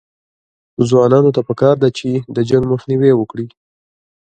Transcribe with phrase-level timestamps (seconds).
[0.89, 2.09] ځوانانو ته پکار ده چې،
[2.49, 3.47] جنګ مخنیوی وکړي